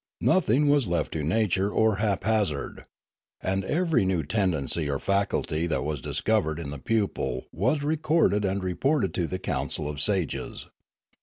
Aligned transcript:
Nothing 0.21 0.67
was 0.67 0.87
left 0.87 1.11
to 1.11 1.21
nature 1.21 1.69
or 1.69 1.97
haphazard. 1.97 2.85
And 3.39 3.63
every 3.63 4.03
new 4.03 4.23
tendency 4.23 4.89
or 4.89 4.97
faculty 4.97 5.67
that 5.67 5.83
was 5.83 6.01
discovered 6.01 6.57
in 6.57 6.71
the 6.71 6.79
pupil 6.79 7.45
was 7.51 7.83
recorded 7.83 8.43
and 8.43 8.63
reported 8.63 9.13
to 9.13 9.27
the 9.27 9.37
council 9.37 9.87
of 9.87 10.01
sages. 10.01 10.65